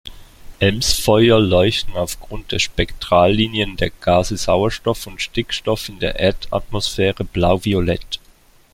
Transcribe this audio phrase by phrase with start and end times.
[0.59, 8.19] Elmsfeuer leuchten aufgrund der Spektrallinien der Gase Sauerstoff und Stickstoff in der Erdatmosphäre blauviolett.